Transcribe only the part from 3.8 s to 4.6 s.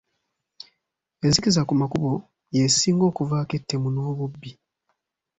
n'obubbi.